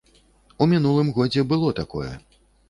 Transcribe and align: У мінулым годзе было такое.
У 0.65 0.67
мінулым 0.71 1.11
годзе 1.19 1.45
было 1.53 1.69
такое. 1.81 2.09